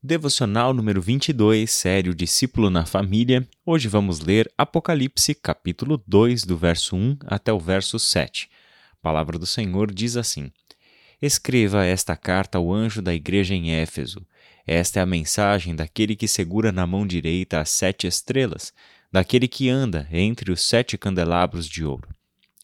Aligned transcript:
Devocional 0.00 0.72
número 0.72 1.02
22, 1.02 1.68
sério 1.68 2.14
Discípulo 2.14 2.70
na 2.70 2.86
Família. 2.86 3.44
Hoje 3.66 3.88
vamos 3.88 4.20
ler 4.20 4.48
Apocalipse, 4.56 5.34
capítulo 5.34 6.00
2, 6.06 6.44
do 6.44 6.56
verso 6.56 6.94
1 6.94 7.18
até 7.26 7.52
o 7.52 7.58
verso 7.58 7.98
7. 7.98 8.48
A 8.92 8.96
palavra 9.02 9.36
do 9.40 9.44
Senhor 9.44 9.92
diz 9.92 10.16
assim: 10.16 10.52
Escreva 11.20 11.84
esta 11.84 12.14
carta 12.16 12.58
ao 12.58 12.72
anjo 12.72 13.02
da 13.02 13.12
igreja 13.12 13.56
em 13.56 13.72
Éfeso. 13.72 14.24
Esta 14.64 15.00
é 15.00 15.02
a 15.02 15.06
mensagem 15.06 15.74
daquele 15.74 16.14
que 16.14 16.28
segura 16.28 16.70
na 16.70 16.86
mão 16.86 17.04
direita 17.04 17.58
as 17.58 17.70
sete 17.70 18.06
estrelas, 18.06 18.72
daquele 19.10 19.48
que 19.48 19.68
anda 19.68 20.06
entre 20.12 20.52
os 20.52 20.62
sete 20.62 20.96
candelabros 20.96 21.68
de 21.68 21.84
ouro. 21.84 22.08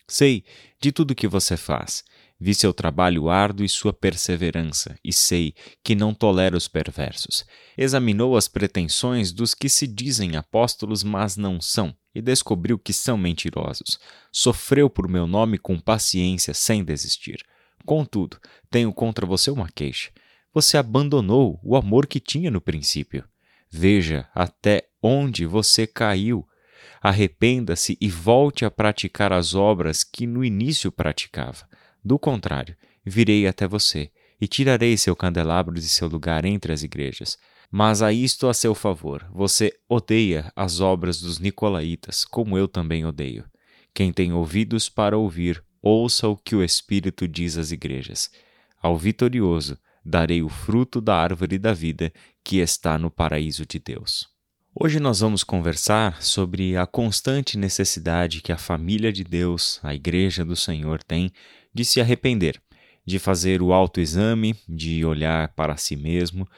Sei 0.06 0.44
de 0.80 0.92
tudo 0.92 1.16
que 1.16 1.26
você 1.26 1.56
faz 1.56 2.04
Vi 2.44 2.54
seu 2.54 2.74
trabalho 2.74 3.30
árduo 3.30 3.64
e 3.64 3.68
sua 3.70 3.90
perseverança, 3.90 4.98
e 5.02 5.14
sei 5.14 5.54
que 5.82 5.94
não 5.94 6.12
tolera 6.12 6.54
os 6.54 6.68
perversos. 6.68 7.42
Examinou 7.74 8.36
as 8.36 8.48
pretensões 8.48 9.32
dos 9.32 9.54
que 9.54 9.66
se 9.66 9.86
dizem 9.86 10.36
apóstolos, 10.36 11.02
mas 11.02 11.38
não 11.38 11.58
são, 11.58 11.96
e 12.14 12.20
descobriu 12.20 12.78
que 12.78 12.92
são 12.92 13.16
mentirosos. 13.16 13.98
Sofreu 14.30 14.90
por 14.90 15.08
meu 15.08 15.26
nome 15.26 15.56
com 15.56 15.80
paciência, 15.80 16.52
sem 16.52 16.84
desistir. 16.84 17.42
Contudo, 17.86 18.36
tenho 18.70 18.92
contra 18.92 19.24
você 19.24 19.50
uma 19.50 19.70
queixa. 19.74 20.10
Você 20.52 20.76
abandonou 20.76 21.58
o 21.64 21.74
amor 21.74 22.06
que 22.06 22.20
tinha 22.20 22.50
no 22.50 22.60
princípio. 22.60 23.24
Veja 23.70 24.28
até 24.34 24.86
onde 25.02 25.46
você 25.46 25.86
caiu. 25.86 26.46
Arrependa-se 27.00 27.96
e 27.98 28.10
volte 28.10 28.66
a 28.66 28.70
praticar 28.70 29.32
as 29.32 29.54
obras 29.54 30.04
que 30.04 30.26
no 30.26 30.44
início 30.44 30.92
praticava. 30.92 31.66
Do 32.04 32.18
contrário, 32.18 32.76
virei 33.04 33.46
até 33.46 33.66
você 33.66 34.10
e 34.40 34.46
tirarei 34.46 34.96
seu 34.96 35.16
candelabro 35.16 35.74
de 35.74 35.88
seu 35.88 36.06
lugar 36.06 36.44
entre 36.44 36.72
as 36.72 36.82
igrejas. 36.82 37.38
Mas 37.70 38.02
a 38.02 38.12
isto 38.12 38.46
a 38.46 38.54
seu 38.54 38.74
favor, 38.74 39.26
você 39.32 39.72
odeia 39.88 40.52
as 40.54 40.80
obras 40.80 41.20
dos 41.20 41.38
nicolaítas, 41.38 42.24
como 42.24 42.58
eu 42.58 42.68
também 42.68 43.06
odeio. 43.06 43.44
Quem 43.94 44.12
tem 44.12 44.32
ouvidos 44.32 44.88
para 44.88 45.16
ouvir, 45.16 45.64
ouça 45.80 46.28
o 46.28 46.36
que 46.36 46.54
o 46.54 46.62
Espírito 46.62 47.26
diz 47.26 47.56
às 47.56 47.70
igrejas. 47.70 48.30
Ao 48.82 48.98
vitorioso 48.98 49.78
darei 50.04 50.42
o 50.42 50.48
fruto 50.48 51.00
da 51.00 51.16
árvore 51.16 51.58
da 51.58 51.72
vida 51.72 52.12
que 52.44 52.58
está 52.58 52.98
no 52.98 53.10
paraíso 53.10 53.64
de 53.64 53.78
Deus. 53.78 54.33
Hoje 54.76 54.98
nós 54.98 55.20
vamos 55.20 55.44
conversar 55.44 56.20
sobre 56.20 56.76
a 56.76 56.84
constante 56.84 57.56
necessidade 57.56 58.42
que 58.42 58.50
a 58.50 58.58
família 58.58 59.12
de 59.12 59.22
Deus, 59.22 59.78
a 59.84 59.94
Igreja 59.94 60.44
do 60.44 60.56
Senhor, 60.56 61.00
tem 61.00 61.30
de 61.72 61.84
se 61.84 62.00
arrepender, 62.00 62.60
de 63.06 63.20
fazer 63.20 63.62
o 63.62 63.72
autoexame, 63.72 64.56
de 64.68 65.04
olhar 65.04 65.54
para 65.54 65.76
si 65.76 65.94
mesmo 65.94 66.48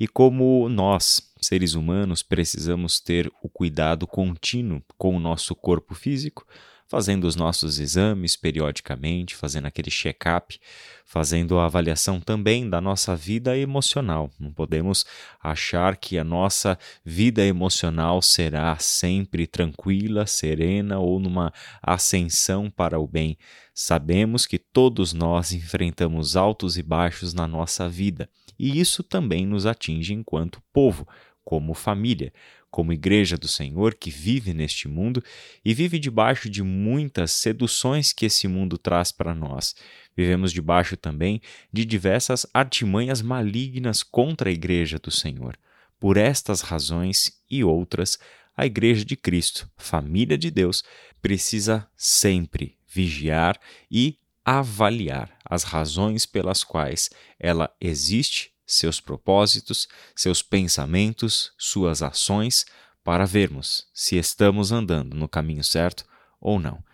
e 0.00 0.08
como 0.08 0.66
nós, 0.70 1.30
seres 1.42 1.74
humanos, 1.74 2.22
precisamos 2.22 3.00
ter 3.00 3.30
o 3.42 3.50
cuidado 3.50 4.06
contínuo 4.06 4.82
com 4.96 5.14
o 5.14 5.20
nosso 5.20 5.54
corpo 5.54 5.94
físico, 5.94 6.46
fazendo 6.88 7.24
os 7.24 7.36
nossos 7.36 7.78
exames 7.78 8.34
periodicamente, 8.34 9.36
fazendo 9.36 9.66
aquele 9.66 9.90
check-up, 9.90 10.58
fazendo 11.04 11.58
a 11.58 11.66
avaliação 11.66 12.18
também 12.18 12.68
da 12.68 12.80
nossa 12.80 13.14
vida 13.14 13.56
emocional. 13.56 14.30
Não 14.40 14.50
podemos 14.50 15.04
achar 15.40 15.96
que 15.96 16.18
a 16.18 16.24
nossa 16.24 16.78
vida 17.04 17.44
emocional 17.44 18.22
será 18.22 18.76
sempre 18.78 19.46
tranquila, 19.46 20.26
serena 20.26 20.98
ou 20.98 21.20
numa 21.20 21.52
ascensão 21.82 22.70
para 22.70 22.98
o 22.98 23.06
bem. 23.06 23.36
Sabemos 23.74 24.46
que 24.46 24.58
todos 24.58 25.12
nós 25.12 25.52
enfrentamos 25.52 26.36
altos 26.36 26.78
e 26.78 26.82
baixos 26.82 27.34
na 27.34 27.46
nossa 27.46 27.88
vida, 27.88 28.28
e 28.58 28.80
isso 28.80 29.02
também 29.02 29.46
nos 29.46 29.66
atinge 29.66 30.14
enquanto 30.14 30.62
povo, 30.72 31.06
como 31.48 31.72
família 31.72 32.30
como 32.70 32.92
igreja 32.92 33.38
do 33.38 33.48
Senhor 33.48 33.94
que 33.94 34.10
vive 34.10 34.52
neste 34.52 34.86
mundo 34.86 35.24
e 35.64 35.72
vive 35.72 35.98
debaixo 35.98 36.50
de 36.50 36.62
muitas 36.62 37.32
seduções 37.32 38.12
que 38.12 38.26
esse 38.26 38.46
mundo 38.46 38.76
traz 38.76 39.10
para 39.10 39.34
nós. 39.34 39.74
Vivemos 40.14 40.52
debaixo 40.52 40.94
também 40.94 41.40
de 41.72 41.86
diversas 41.86 42.46
artimanhas 42.52 43.22
malignas 43.22 44.02
contra 44.02 44.50
a 44.50 44.52
igreja 44.52 44.98
do 44.98 45.10
Senhor. 45.10 45.58
Por 45.98 46.18
estas 46.18 46.60
razões 46.60 47.40
e 47.50 47.64
outras, 47.64 48.18
a 48.54 48.66
igreja 48.66 49.02
de 49.02 49.16
Cristo, 49.16 49.70
família 49.78 50.36
de 50.36 50.50
Deus, 50.50 50.84
precisa 51.22 51.88
sempre 51.96 52.76
vigiar 52.86 53.58
e 53.90 54.18
avaliar 54.44 55.34
as 55.42 55.62
razões 55.62 56.26
pelas 56.26 56.62
quais 56.62 57.08
ela 57.40 57.74
existe 57.80 58.52
seus 58.68 59.00
propósitos, 59.00 59.88
seus 60.14 60.42
pensamentos, 60.42 61.52
suas 61.58 62.02
ações, 62.02 62.66
para 63.02 63.24
vermos 63.24 63.86
se 63.94 64.16
estamos 64.16 64.70
andando 64.70 65.16
no 65.16 65.26
caminho 65.26 65.64
certo 65.64 66.04
ou 66.38 66.60
não. 66.60 66.84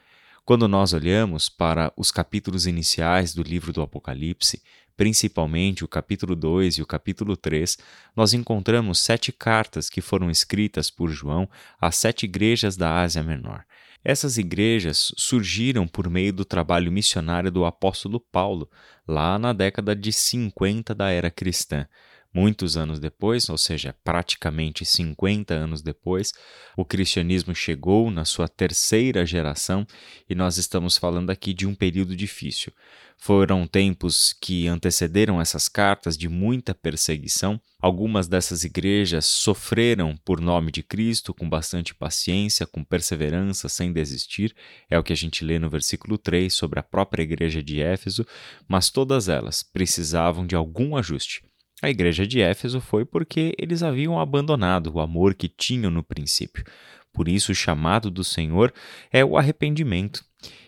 Quando 0.45 0.69
nós 0.69 0.93
olhamos 0.93 1.49
para 1.49 1.93
os 1.97 2.13
capítulos 2.13 2.67
iniciais 2.67 3.35
do 3.35 3.43
livro 3.43 3.73
do 3.73 3.83
Apocalipse, 3.83 4.63
principalmente 4.97 5.85
o 5.85 5.89
capítulo 5.89 6.37
2 6.37 6.79
e 6.79 6.83
o 6.83 6.87
capítulo 6.87 7.37
3, 7.37 7.79
nós 8.15 8.33
encontramos 8.33 9.01
sete 9.01 9.33
cartas 9.33 9.91
que 9.91 10.01
foram 10.01 10.31
escritas 10.31 10.91
por 10.91 11.11
João 11.11 11.49
às 11.81 11.97
sete 11.97 12.25
igrejas 12.25 12.77
da 12.77 13.01
Ásia 13.01 13.23
Menor. 13.23 13.65
Essas 14.05 14.37
igrejas 14.37 15.15
surgiram 15.17 15.89
por 15.89 16.11
meio 16.11 16.31
do 16.31 16.45
trabalho 16.45 16.93
missionário 16.93 17.51
do 17.51 17.65
apóstolo 17.65 18.21
Paulo, 18.21 18.71
lá 19.09 19.39
na 19.39 19.55
década 19.55 19.97
de 19.97 20.13
50 20.13 20.95
da 20.95 21.09
era 21.11 21.31
cristã. 21.31 21.89
Muitos 22.35 22.77
anos 22.77 22.99
depois, 22.99 23.49
ou 23.49 23.57
seja, 23.57 23.95
praticamente 24.03 24.85
50 24.85 25.55
anos 25.55 25.83
depois, 25.83 26.33
o 26.77 26.85
cristianismo 26.85 27.55
chegou 27.55 28.11
na 28.11 28.25
sua 28.25 28.49
terceira 28.49 29.25
geração 29.25 29.87
e 30.29 30.35
nós 30.35 30.59
estamos 30.59 30.97
falando 30.97 31.31
aqui 31.31 31.55
de 31.55 31.65
um 31.65 31.77
período 31.77 32.17
difícil. 32.17 32.73
Foram 33.17 33.69
tempos 33.69 34.35
que 34.41 34.67
antecederam 34.67 35.41
essas 35.41 35.69
cartas 35.69 36.19
de 36.19 36.29
muita 36.29 36.75
perseguição. 36.75 37.61
Algumas 37.81 38.27
dessas 38.27 38.65
igrejas 38.65 39.27
sofreram 39.27 40.17
por 40.25 40.41
nome 40.41 40.73
de 40.73 40.83
Cristo 40.83 41.33
com 41.33 41.49
bastante 41.49 41.95
paciência, 41.95 42.67
com 42.67 42.83
perseverança, 42.83 43.69
sem 43.69 43.93
desistir. 43.93 44.57
É 44.91 44.99
o 44.99 45.05
que 45.05 45.13
a 45.13 45.17
gente 45.17 45.45
lê 45.45 45.61
no 45.61 45.71
versículo 45.71 46.19
3 46.19 46.53
sobre 46.53 46.81
a 46.81 46.83
própria 46.83 47.23
igreja 47.23 47.63
de 47.63 47.81
Éfeso, 47.81 48.27
mas 48.67 48.91
todas 48.91 49.29
elas 49.29 49.63
precisavam 49.63 50.45
de 50.45 50.57
algum 50.57 50.97
ajuste. 50.97 51.45
A 51.83 51.91
igreja 51.91 52.27
de 52.27 52.41
Éfeso 52.41 52.81
foi 52.81 53.05
porque 53.05 53.55
eles 53.59 53.83
haviam 53.83 54.19
abandonado 54.19 54.93
o 54.93 55.01
amor 55.01 55.35
que 55.35 55.49
tinham 55.49 55.91
no 55.91 56.03
princípio. 56.03 56.65
Por 57.13 57.29
isso, 57.29 57.53
o 57.53 57.55
chamado 57.55 58.11
do 58.11 58.25
Senhor 58.25 58.73
é 59.13 59.25
o 59.25 59.37
arrependimento. 59.37 60.25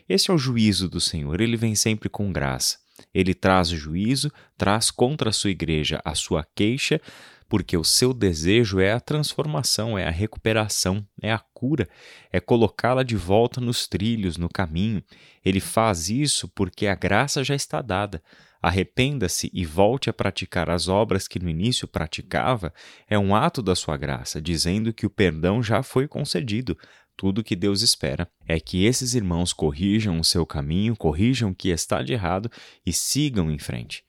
Esse 0.08 0.30
é 0.30 0.34
o 0.34 0.38
juízo 0.38 0.88
do 0.88 1.00
Senhor, 1.00 1.40
ele 1.40 1.56
vem 1.56 1.74
sempre 1.74 2.08
com 2.08 2.32
graça. 2.32 2.78
Ele 3.12 3.34
traz 3.34 3.72
o 3.72 3.76
juízo, 3.76 4.32
traz 4.56 4.90
contra 4.90 5.30
a 5.30 5.32
sua 5.32 5.50
igreja 5.50 6.00
a 6.04 6.14
sua 6.14 6.46
queixa, 6.54 7.00
porque 7.48 7.76
o 7.76 7.84
seu 7.84 8.12
desejo 8.12 8.80
é 8.80 8.92
a 8.92 9.00
transformação, 9.00 9.98
é 9.98 10.06
a 10.06 10.10
recuperação, 10.10 11.06
é 11.22 11.32
a 11.32 11.38
cura, 11.38 11.88
é 12.32 12.40
colocá-la 12.40 13.02
de 13.02 13.16
volta 13.16 13.60
nos 13.60 13.86
trilhos, 13.86 14.36
no 14.36 14.48
caminho. 14.48 15.02
Ele 15.44 15.60
faz 15.60 16.10
isso 16.10 16.48
porque 16.48 16.86
a 16.86 16.94
graça 16.94 17.44
já 17.44 17.54
está 17.54 17.80
dada. 17.80 18.22
Arrependa-se 18.60 19.50
e 19.52 19.64
volte 19.64 20.10
a 20.10 20.12
praticar 20.12 20.68
as 20.68 20.88
obras 20.88 21.28
que 21.28 21.38
no 21.38 21.48
início 21.48 21.86
praticava 21.86 22.72
é 23.08 23.18
um 23.18 23.34
ato 23.34 23.62
da 23.62 23.76
sua 23.76 23.96
graça, 23.96 24.40
dizendo 24.40 24.92
que 24.92 25.06
o 25.06 25.10
perdão 25.10 25.62
já 25.62 25.82
foi 25.82 26.08
concedido. 26.08 26.76
Tudo 27.16 27.44
que 27.44 27.54
Deus 27.54 27.80
espera 27.80 28.28
é 28.46 28.58
que 28.58 28.84
esses 28.84 29.14
irmãos 29.14 29.52
corrijam 29.52 30.18
o 30.18 30.24
seu 30.24 30.44
caminho, 30.44 30.96
corrijam 30.96 31.50
o 31.50 31.54
que 31.54 31.68
está 31.68 32.02
de 32.02 32.12
errado 32.12 32.50
e 32.84 32.92
sigam 32.92 33.50
em 33.50 33.58
frente. 33.58 34.04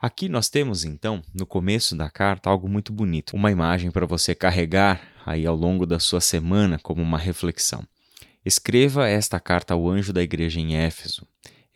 Aqui 0.00 0.30
nós 0.30 0.48
temos 0.48 0.82
então, 0.82 1.22
no 1.34 1.44
começo 1.44 1.94
da 1.94 2.08
carta, 2.08 2.48
algo 2.48 2.66
muito 2.66 2.90
bonito, 2.90 3.36
uma 3.36 3.50
imagem 3.50 3.90
para 3.90 4.06
você 4.06 4.34
carregar 4.34 4.98
aí 5.26 5.44
ao 5.44 5.54
longo 5.54 5.84
da 5.84 5.98
sua 5.98 6.22
semana 6.22 6.78
como 6.78 7.02
uma 7.02 7.18
reflexão. 7.18 7.86
Escreva 8.42 9.06
esta 9.06 9.38
carta 9.38 9.74
ao 9.74 9.86
anjo 9.86 10.10
da 10.10 10.22
igreja 10.22 10.58
em 10.58 10.74
Éfeso. 10.74 11.26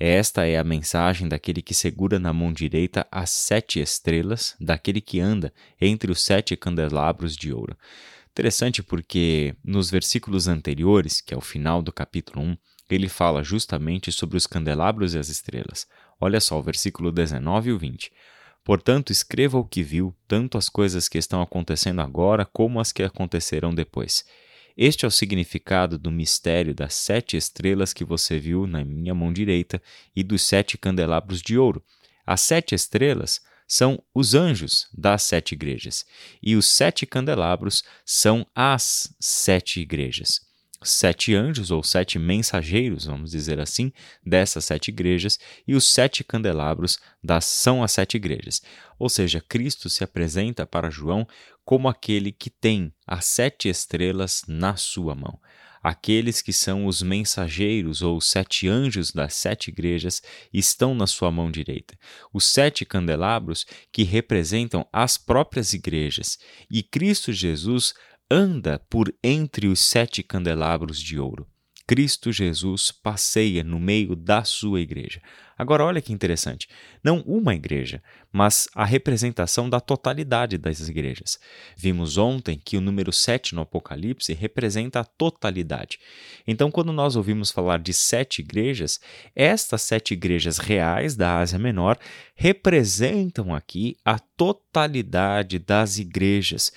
Esta 0.00 0.46
é 0.46 0.56
a 0.56 0.64
mensagem 0.64 1.28
daquele 1.28 1.60
que 1.60 1.74
segura 1.74 2.18
na 2.18 2.32
mão 2.32 2.50
direita 2.50 3.06
as 3.12 3.28
sete 3.28 3.78
estrelas, 3.78 4.56
daquele 4.58 5.02
que 5.02 5.20
anda 5.20 5.52
entre 5.78 6.10
os 6.10 6.22
sete 6.22 6.56
candelabros 6.56 7.36
de 7.36 7.52
ouro. 7.52 7.76
Interessante 8.30 8.82
porque 8.82 9.54
nos 9.62 9.90
versículos 9.90 10.48
anteriores, 10.48 11.20
que 11.20 11.34
é 11.34 11.36
o 11.36 11.42
final 11.42 11.82
do 11.82 11.92
capítulo 11.92 12.42
1, 12.42 12.56
ele 12.90 13.08
fala 13.08 13.42
justamente 13.42 14.12
sobre 14.12 14.36
os 14.36 14.46
candelabros 14.46 15.14
e 15.14 15.18
as 15.18 15.28
estrelas. 15.28 15.86
Olha 16.20 16.40
só 16.40 16.58
o 16.58 16.62
versículo 16.62 17.10
19 17.10 17.70
e 17.70 17.72
o 17.72 17.78
20. 17.78 18.12
Portanto, 18.64 19.10
escreva 19.10 19.58
o 19.58 19.64
que 19.64 19.82
viu, 19.82 20.14
tanto 20.26 20.56
as 20.56 20.68
coisas 20.68 21.08
que 21.08 21.18
estão 21.18 21.42
acontecendo 21.42 22.00
agora 22.00 22.44
como 22.46 22.80
as 22.80 22.92
que 22.92 23.02
acontecerão 23.02 23.74
depois. 23.74 24.24
Este 24.76 25.04
é 25.04 25.08
o 25.08 25.10
significado 25.10 25.98
do 25.98 26.10
mistério 26.10 26.74
das 26.74 26.94
sete 26.94 27.36
estrelas 27.36 27.92
que 27.92 28.04
você 28.04 28.38
viu 28.38 28.66
na 28.66 28.84
minha 28.84 29.14
mão 29.14 29.32
direita 29.32 29.80
e 30.16 30.22
dos 30.22 30.42
sete 30.42 30.76
candelabros 30.76 31.40
de 31.40 31.56
ouro. 31.56 31.84
As 32.26 32.40
sete 32.40 32.74
estrelas 32.74 33.40
são 33.68 34.02
os 34.14 34.34
anjos 34.34 34.88
das 34.92 35.22
sete 35.22 35.52
igrejas, 35.52 36.04
e 36.42 36.56
os 36.56 36.66
sete 36.66 37.06
candelabros 37.06 37.82
são 38.04 38.46
as 38.54 39.14
sete 39.20 39.80
igrejas. 39.80 40.40
Sete 40.84 41.34
anjos, 41.34 41.70
ou 41.70 41.82
sete 41.82 42.18
mensageiros, 42.18 43.06
vamos 43.06 43.30
dizer 43.30 43.58
assim, 43.58 43.92
dessas 44.24 44.66
sete 44.66 44.88
igrejas, 44.88 45.38
e 45.66 45.74
os 45.74 45.92
sete 45.92 46.22
candelabros 46.22 46.98
das, 47.22 47.46
são 47.46 47.82
as 47.82 47.92
sete 47.92 48.16
igrejas. 48.16 48.62
Ou 48.98 49.08
seja, 49.08 49.40
Cristo 49.40 49.88
se 49.88 50.04
apresenta 50.04 50.66
para 50.66 50.90
João 50.90 51.26
como 51.64 51.88
aquele 51.88 52.30
que 52.30 52.50
tem 52.50 52.92
as 53.06 53.24
sete 53.24 53.68
estrelas 53.68 54.42
na 54.46 54.76
sua 54.76 55.14
mão 55.14 55.40
aqueles 55.84 56.40
que 56.40 56.52
são 56.52 56.86
os 56.86 57.02
mensageiros 57.02 58.00
ou 58.00 58.16
os 58.16 58.26
sete 58.30 58.66
anjos 58.66 59.12
das 59.12 59.34
sete 59.34 59.68
igrejas 59.68 60.22
estão 60.50 60.94
na 60.94 61.06
sua 61.06 61.30
mão 61.30 61.50
direita. 61.50 61.94
Os 62.32 62.46
sete 62.46 62.86
candelabros 62.86 63.66
que 63.92 64.02
representam 64.02 64.88
as 64.90 65.18
próprias 65.18 65.74
igrejas. 65.74 66.38
E 66.70 66.82
Cristo 66.82 67.34
Jesus 67.34 67.92
anda 68.34 68.80
por 68.90 69.14
entre 69.22 69.68
os 69.68 69.78
sete 69.78 70.20
candelabros 70.20 70.98
de 70.98 71.20
ouro. 71.20 71.46
Cristo 71.86 72.32
Jesus 72.32 72.90
passeia 72.90 73.62
no 73.62 73.78
meio 73.78 74.16
da 74.16 74.42
sua 74.42 74.80
igreja. 74.80 75.20
Agora, 75.56 75.84
olha 75.84 76.00
que 76.00 76.12
interessante. 76.12 76.66
Não 77.04 77.20
uma 77.20 77.54
igreja, 77.54 78.02
mas 78.32 78.66
a 78.74 78.84
representação 78.84 79.70
da 79.70 79.78
totalidade 79.78 80.58
das 80.58 80.88
igrejas. 80.88 81.38
Vimos 81.76 82.18
ontem 82.18 82.58
que 82.58 82.76
o 82.76 82.80
número 82.80 83.12
7 83.12 83.54
no 83.54 83.60
Apocalipse 83.60 84.32
representa 84.32 85.00
a 85.00 85.04
totalidade. 85.04 86.00
Então, 86.44 86.70
quando 86.72 86.92
nós 86.92 87.14
ouvimos 87.14 87.52
falar 87.52 87.78
de 87.78 87.92
sete 87.92 88.40
igrejas, 88.40 88.98
estas 89.36 89.82
sete 89.82 90.14
igrejas 90.14 90.58
reais 90.58 91.14
da 91.14 91.38
Ásia 91.38 91.58
Menor 91.58 91.98
representam 92.34 93.54
aqui 93.54 93.96
a 94.04 94.18
totalidade 94.18 95.58
das 95.58 95.98
igrejas 95.98 96.72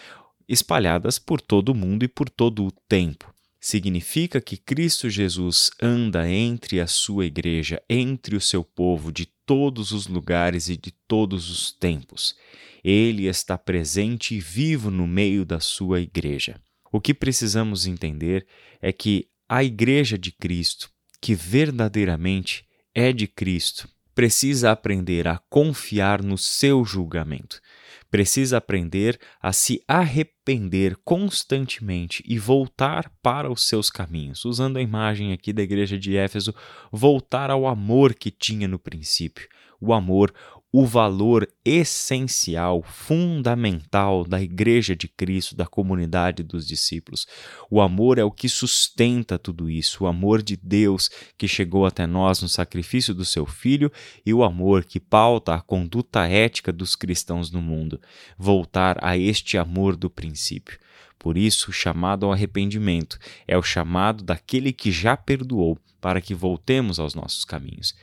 espalhadas 0.48 1.20
por 1.20 1.42
todo 1.42 1.70
o 1.70 1.76
mundo 1.76 2.04
e 2.04 2.08
por 2.08 2.30
todo 2.30 2.66
o 2.66 2.72
tempo 2.72 3.34
significa 3.60 4.40
que 4.40 4.56
Cristo 4.56 5.10
Jesus 5.10 5.72
anda 5.82 6.30
entre 6.30 6.80
a 6.80 6.88
sua 6.88 7.26
igreja, 7.26 7.82
entre 7.90 8.36
o 8.36 8.42
seu 8.42 8.64
povo 8.64 9.12
de 9.12 9.26
todos 9.46 9.92
os 9.92 10.08
lugares 10.08 10.70
e 10.70 10.78
de 10.78 10.92
todos 10.92 11.50
os 11.50 11.72
tempos. 11.72 12.36
Ele 12.84 13.26
está 13.26 13.58
presente 13.58 14.36
e 14.36 14.40
vivo 14.40 14.90
no 14.90 15.08
meio 15.08 15.44
da 15.44 15.60
sua 15.60 16.00
igreja. 16.00 16.62
O 16.92 17.02
que 17.02 17.14
precisamos 17.14 17.86
entender 17.86 18.48
é 18.82 18.94
que 18.94 19.28
a 19.50 19.64
igreja 19.64 20.18
de 20.18 20.32
Cristo, 20.32 20.90
que 21.22 21.36
verdadeiramente 21.36 22.66
é 22.94 23.12
de 23.12 23.28
Cristo, 23.28 23.90
precisa 24.18 24.72
aprender 24.72 25.28
a 25.28 25.38
confiar 25.48 26.24
no 26.24 26.40
seu 26.40 26.84
julgamento 26.84 27.62
precisa 28.10 28.58
aprender 28.58 29.19
a 29.42 29.52
se 29.52 29.84
arrepender 29.88 30.96
constantemente 31.04 32.24
e 32.25 32.40
voltar 32.40 33.12
para 33.22 33.52
os 33.52 33.68
seus 33.68 33.90
caminhos. 33.90 34.46
Usando 34.46 34.78
a 34.78 34.81
imagem 34.81 35.34
aqui 35.34 35.52
da 35.52 35.62
igreja 35.62 36.00
de 36.00 36.16
Éfeso, 36.16 36.56
voltar 36.92 37.52
ao 37.52 37.68
amor 37.68 38.14
que 38.14 38.31
tinha 38.31 38.68
no 38.68 38.80
princípio, 38.80 39.48
o 39.80 39.94
amor 39.94 40.34
o 40.72 40.86
valor 40.86 41.48
essencial, 41.64 42.84
fundamental 42.84 44.25
da 44.25 44.42
Igreja 44.42 44.96
de 44.96 45.08
Cristo, 45.08 45.56
da 45.56 45.66
comunidade 45.66 46.44
dos 46.44 46.68
discípulos. 46.68 47.25
O 47.69 47.81
amor 47.81 48.18
é 48.18 48.24
o 48.24 48.31
que 48.31 48.50
sustenta 48.50 49.40
tudo 49.40 49.69
isso, 49.69 50.04
o 50.04 50.08
amor 50.08 50.42
de 50.42 50.58
Deus 50.58 51.10
que 51.38 51.48
chegou 51.48 51.86
até 51.86 52.06
nós 52.06 52.42
no 52.42 52.50
sacrifício 52.50 53.14
do 53.14 53.24
seu 53.24 53.46
Filho 53.46 53.92
e 54.25 54.34
o 54.34 54.44
amor 54.44 54.84
que 54.84 55.00
pauta 55.00 55.56
a 55.56 55.62
conduta 55.62 56.28
ética 56.28 56.72
dos 56.72 56.96
cristãos 56.96 57.50
no 57.50 57.62
mundo. 57.62 58.00
Voltar 58.38 58.98
a 59.02 59.18
este 59.18 59.58
amor 59.58 59.96
do 59.96 60.10
princípio. 60.10 60.78
Por 61.27 61.38
isso, 61.38 61.71
o 61.71 61.74
chamado 61.74 62.25
ao 62.25 62.31
arrependimento 62.31 63.19
é 63.45 63.57
o 63.57 63.62
chamado 63.62 64.24
daquele 64.24 64.71
que 64.71 64.94
já 64.94 65.18
perdoou 65.18 65.77
para 66.00 66.21
que 66.21 66.33
voltemos 66.33 67.01
aos 67.01 67.13
nossos 67.13 67.44
caminhos. 67.44 67.94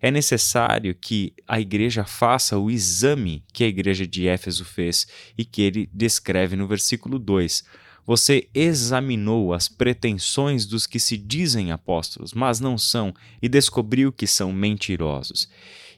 É 0.00 0.10
necessário 0.10 0.94
que 0.94 1.34
a 1.46 1.60
igreja 1.60 2.06
faça 2.06 2.56
o 2.56 2.70
exame 2.70 3.44
que 3.52 3.64
a 3.64 3.68
igreja 3.68 4.06
de 4.06 4.26
Éfeso 4.26 4.64
fez 4.64 5.06
e 5.36 5.44
que 5.44 5.60
ele 5.60 5.90
descreve 5.92 6.56
no 6.56 6.66
versículo 6.66 7.18
2. 7.18 7.64
Você 8.06 8.48
examinou 8.54 9.52
as 9.52 9.68
pretensões 9.68 10.64
dos 10.64 10.86
que 10.86 10.98
se 10.98 11.18
dizem 11.18 11.72
apóstolos, 11.72 12.32
mas 12.32 12.60
não 12.60 12.78
são, 12.78 13.12
e 13.42 13.48
descobriu 13.48 14.10
que 14.10 14.26
são 14.26 14.54
mentirosos. 14.54 15.50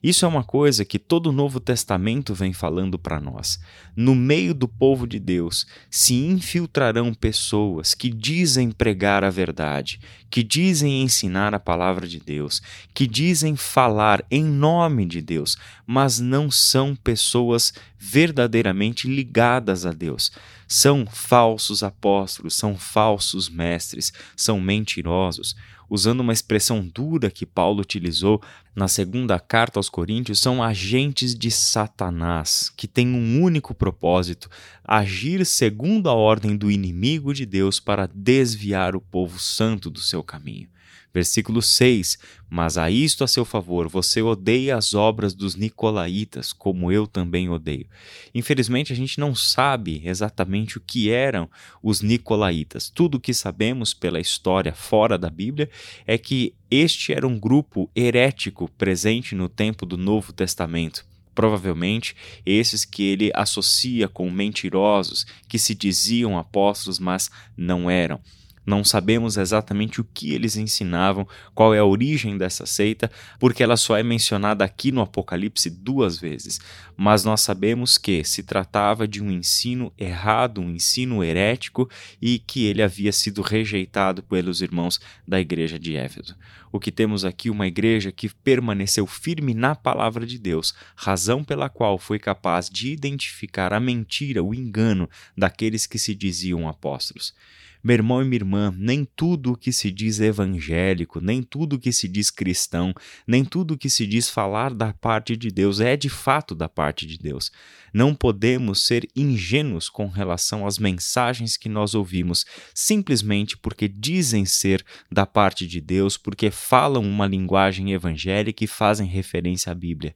Isso 0.03 0.25
é 0.25 0.29
uma 0.29 0.43
coisa 0.43 0.85
que 0.85 0.99
todo 0.99 1.29
o 1.29 1.33
Novo 1.33 1.61
Testamento 1.61 2.35
vem 2.35 2.53
falando 2.53 2.99
para 2.99 3.21
nós. 3.21 3.61
No 3.95 4.17
meio 4.17 4.53
do 4.53 4.67
povo 4.67 5.07
de 5.07 5.21
Deus 5.21 5.65
se 5.89 6.15
infiltrarão 6.15 7.15
pessoas 7.15 7.95
que 7.95 8.11
dizem 8.11 8.73
pregar 8.73 9.23
a 9.23 9.31
verdade, 9.31 10.01
que 10.29 10.43
dizem 10.43 11.03
ensinar 11.03 11.55
a 11.55 11.61
palavra 11.61 12.09
de 12.09 12.19
Deus, 12.19 12.61
que 12.93 13.07
dizem 13.07 13.55
falar 13.55 14.25
em 14.29 14.43
nome 14.43 15.07
de 15.07 15.21
Deus, 15.21 15.57
mas 15.87 16.19
não 16.19 16.51
são 16.51 16.97
pessoas 16.97 17.73
verdadeiramente 17.97 19.07
ligadas 19.07 19.87
a 19.87 19.93
Deus. 19.93 20.33
São 20.75 21.05
falsos 21.05 21.83
apóstolos, 21.83 22.55
são 22.55 22.79
falsos 22.79 23.51
mestres, 23.51 24.11
são 24.35 24.59
mentirosos 24.59 25.55
usando 25.93 26.21
uma 26.21 26.33
expressão 26.33 26.89
dura 26.89 27.31
que 27.31 27.45
Paulo 27.45 27.83
utilizou 27.83 28.41
na 28.75 28.89
segunda 28.89 29.39
carta 29.39 29.79
aos 29.79 29.91
Coríntios, 29.91 30.41
são 30.41 30.63
agentes 30.63 31.35
de 31.35 31.51
Satanás, 31.51 32.73
que 32.75 32.89
têm 32.89 33.09
um 33.09 33.43
único 33.43 33.75
propósito: 33.75 34.49
agir 34.83 35.45
segundo 35.45 36.09
a 36.09 36.15
ordem 36.15 36.57
do 36.57 36.71
inimigo 36.71 37.35
de 37.35 37.45
Deus 37.45 37.79
para 37.79 38.07
desviar 38.07 38.97
o 38.97 39.01
povo 39.03 39.39
santo 39.39 39.91
do 39.91 40.01
seu 40.01 40.23
caminho. 40.23 40.71
Versículo 41.15 41.61
6: 41.61 42.19
Mas 42.49 42.79
a 42.79 42.91
isto 42.91 43.23
a 43.23 43.29
seu 43.29 43.45
favor, 43.45 43.89
você 43.89 44.23
odeia 44.23 44.77
as 44.77 44.95
obras 44.95 45.35
dos 45.35 45.55
nicolaítas, 45.55 46.53
como 46.53 46.91
eu 46.91 47.07
também 47.07 47.51
odeio. 47.51 47.87
Infelizmente, 48.35 48.93
a 48.93 48.97
gente 48.97 49.21
não 49.21 49.35
sabe 49.35 50.01
exatamente 50.05 50.79
o 50.79 50.81
que 50.81 51.11
eram 51.11 51.51
os 51.83 52.01
nicolaítas. 52.01 52.89
Tudo 52.89 53.17
o 53.17 53.21
que 53.21 53.35
sabemos 53.35 53.93
pela 53.93 54.21
história 54.21 54.73
fora 54.73 55.19
da 55.19 55.29
Bíblia 55.29 55.69
é 56.07 56.17
que 56.17 56.55
este 56.71 57.13
era 57.13 57.27
um 57.27 57.39
grupo 57.39 57.91
herético 57.95 58.71
presente 58.79 59.35
no 59.35 59.49
tempo 59.49 59.85
do 59.85 59.99
Novo 59.99 60.33
Testamento. 60.33 61.05
Provavelmente 61.35 62.15
esses 62.45 62.85
que 62.85 63.03
ele 63.03 63.31
associa 63.35 64.07
com 64.09 64.31
mentirosos, 64.31 65.27
que 65.49 65.59
se 65.59 65.75
diziam 65.75 66.39
apóstolos, 66.39 66.99
mas 66.99 67.31
não 67.57 67.91
eram. 67.91 68.21
Não 68.65 68.85
sabemos 68.85 69.37
exatamente 69.37 70.01
o 70.01 70.05
que 70.05 70.33
eles 70.33 70.57
ensinavam, 70.57 71.27
qual 71.55 71.75
é 71.75 71.81
a 71.81 71.85
origem 71.85 72.39
dessa 72.39 72.65
seita, 72.65 73.11
porque 73.39 73.63
ela 73.63 73.77
só 73.77 73.97
é 73.97 74.03
mencionada 74.03 74.65
aqui 74.65 74.93
no 74.93 75.01
Apocalipse 75.01 75.69
duas 75.69 76.19
vezes. 76.19 76.61
Mas 76.97 77.25
nós 77.25 77.41
sabemos 77.41 77.99
que 77.99 78.23
se 78.23 78.43
tratava 78.43 79.09
de 79.09 79.23
um 79.23 79.31
ensino 79.31 79.93
errado, 79.99 80.61
um 80.61 80.71
ensino 80.71 81.25
herético 81.25 81.91
e 82.21 82.39
que 82.39 82.67
ele 82.67 82.83
havia 82.83 83.13
sido 83.13 83.43
rejeitado 83.43 84.23
pelos 84.23 84.63
irmãos 84.63 85.01
da 85.27 85.41
igreja 85.41 85.79
de 85.79 85.97
Éfeso. 85.97 86.37
O 86.71 86.81
que 86.81 86.93
temos 86.93 87.25
aqui 87.25 87.51
uma 87.51 87.67
igreja 87.67 88.13
que 88.13 88.29
permaneceu 88.29 89.07
firme 89.07 89.53
na 89.53 89.75
palavra 89.75 90.25
de 90.25 90.39
Deus, 90.39 90.73
razão 90.97 91.45
pela 91.45 91.69
qual 91.69 91.99
foi 91.99 92.19
capaz 92.19 92.71
de 92.71 92.93
identificar 92.93 93.73
a 93.73 93.81
mentira, 93.81 94.43
o 94.43 94.55
engano 94.55 95.09
daqueles 95.37 95.87
que 95.87 95.99
se 95.99 96.15
diziam 96.15 96.69
apóstolos. 96.69 97.35
Meu 97.85 97.95
irmão 97.95 98.23
e 98.23 98.25
minha 98.25 98.37
irmã, 98.37 98.73
nem 98.79 99.05
tudo 99.05 99.53
o 99.53 99.57
que 99.57 99.73
se 99.73 99.91
diz 99.91 100.21
evangélico, 100.21 101.21
nem 101.21 101.43
tudo 101.43 101.75
o 101.75 101.79
que 101.81 101.91
se 101.91 102.07
diz 102.07 102.31
cristão, 102.31 102.95
nem 103.27 103.45
tudo 103.45 103.75
o 103.75 103.79
que 103.79 103.91
se 103.91 104.07
diz 104.07 104.29
falar 104.29 104.73
da 104.73 104.93
parte 104.93 105.37
de 105.37 105.51
Deus 105.51 105.81
é 105.81 105.97
de 105.97 106.09
fato 106.09 106.55
da 106.55 106.69
parte 106.69 107.05
de 107.05 107.19
Deus. 107.19 107.51
Não 107.93 108.15
podemos 108.15 108.87
ser 108.87 109.09
ingênuos 109.17 109.89
com 109.89 110.07
relação 110.07 110.65
às 110.65 110.79
mensagens 110.79 111.57
que 111.57 111.69
nós 111.69 111.93
ouvimos, 111.93 112.47
simplesmente 112.73 113.59
porque 113.59 113.89
dizem 113.89 114.45
ser 114.45 114.85
da 115.11 115.27
parte 115.27 115.67
de 115.67 115.81
Deus, 115.81 116.17
porque 116.17 116.53
falam 116.53 117.03
uma 117.03 117.27
linguagem 117.27 117.93
evangélica 117.93 118.63
e 118.63 118.69
fazem 118.69 119.09
referência 119.09 119.73
à 119.73 119.75
Bíblia. 119.75 120.15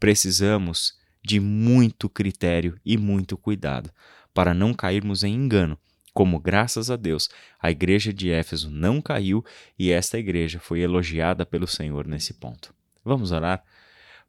Precisamos 0.00 0.94
de 1.22 1.38
muito 1.38 2.08
critério 2.08 2.80
e 2.82 2.96
muito 2.96 3.36
cuidado 3.36 3.90
para 4.32 4.54
não 4.54 4.72
cairmos 4.72 5.22
em 5.22 5.34
engano 5.34 5.78
como, 6.12 6.38
graças 6.38 6.90
a 6.90 6.96
Deus, 6.96 7.28
a 7.60 7.70
igreja 7.70 8.12
de 8.12 8.30
Éfeso 8.30 8.70
não 8.70 9.00
caiu 9.00 9.44
e 9.78 9.90
esta 9.90 10.18
igreja 10.18 10.58
foi 10.60 10.80
elogiada 10.80 11.46
pelo 11.46 11.66
Senhor 11.66 12.06
nesse 12.06 12.34
ponto. 12.34 12.74
Vamos 13.04 13.32
orar? 13.32 13.62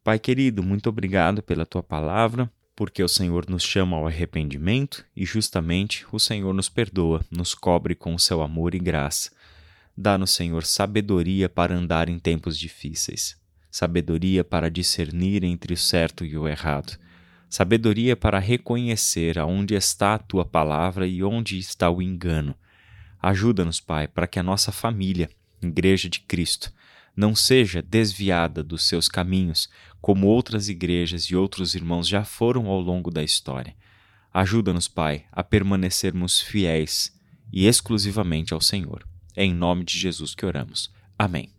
Pai 0.03 0.17
querido, 0.17 0.63
muito 0.63 0.89
obrigado 0.89 1.43
pela 1.43 1.65
tua 1.65 1.83
palavra, 1.83 2.51
porque 2.75 3.03
o 3.03 3.07
Senhor 3.07 3.49
nos 3.49 3.63
chama 3.63 3.97
ao 3.97 4.07
arrependimento 4.07 5.05
e 5.15 5.25
justamente 5.25 6.05
o 6.11 6.19
Senhor 6.19 6.53
nos 6.53 6.69
perdoa, 6.69 7.23
nos 7.29 7.53
cobre 7.53 7.95
com 7.95 8.15
o 8.15 8.19
seu 8.19 8.41
amor 8.41 8.73
e 8.73 8.79
graça. 8.79 9.31
Dá-nos, 9.95 10.31
Senhor, 10.31 10.65
sabedoria 10.65 11.47
para 11.47 11.75
andar 11.75 12.09
em 12.09 12.17
tempos 12.17 12.57
difíceis, 12.57 13.37
sabedoria 13.69 14.43
para 14.43 14.71
discernir 14.71 15.43
entre 15.43 15.73
o 15.73 15.77
certo 15.77 16.25
e 16.25 16.35
o 16.37 16.47
errado 16.47 16.97
sabedoria 17.53 18.15
para 18.15 18.39
reconhecer 18.39 19.37
aonde 19.37 19.75
está 19.75 20.15
a 20.15 20.17
tua 20.17 20.43
palavra 20.43 21.05
e 21.05 21.23
onde 21.23 21.59
está 21.59 21.87
o 21.87 22.01
engano. 22.01 22.55
Ajuda-nos, 23.21 23.79
Pai, 23.79 24.07
para 24.07 24.25
que 24.25 24.39
a 24.39 24.43
nossa 24.43 24.71
família, 24.71 25.29
Igreja 25.61 26.09
de 26.09 26.21
Cristo, 26.21 26.73
não 27.15 27.35
seja 27.35 27.79
desviada 27.79 28.63
dos 28.63 28.87
seus 28.87 29.07
caminhos, 29.07 29.69
como 30.01 30.25
outras 30.25 30.67
igrejas 30.67 31.25
e 31.25 31.35
outros 31.35 31.75
irmãos 31.75 32.07
já 32.07 32.25
foram 32.25 32.65
ao 32.65 32.81
longo 32.81 33.11
da 33.11 33.21
história. 33.21 33.75
Ajuda-nos, 34.33 34.87
Pai, 34.87 35.25
a 35.31 35.43
permanecermos 35.43 36.39
fiéis 36.39 37.15
e 37.51 37.67
exclusivamente 37.67 38.51
ao 38.51 38.61
Senhor. 38.61 39.07
É 39.35 39.45
em 39.45 39.53
nome 39.53 39.83
de 39.83 39.95
Jesus 39.95 40.33
que 40.33 40.43
oramos. 40.43 40.91
Amém. 41.19 41.53